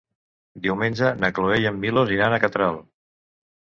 Diumenge 0.67 1.13
na 1.25 1.31
Cloè 1.41 1.61
i 1.67 1.71
en 1.73 1.79
Milos 1.87 2.17
iran 2.19 2.39
a 2.39 2.45
Catral. 2.49 2.85